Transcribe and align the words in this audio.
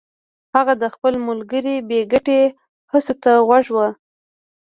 هغه 0.55 0.73
د 0.81 0.83
خپل 0.93 1.13
ملګري 1.27 1.75
بې 1.89 1.99
ګټې 2.11 2.41
هڅو 2.91 3.13
ته 3.23 3.31
غوږ 3.47 3.65
و 3.75 3.77